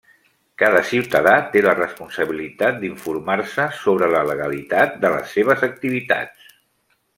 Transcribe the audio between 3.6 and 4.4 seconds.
sobre la